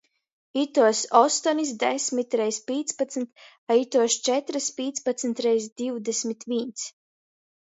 [0.61, 6.89] Ituos ostonis— desmit reiz pīcpadsmit, a ituos četrys— pīcpadsmit reiz divdesmit vīns!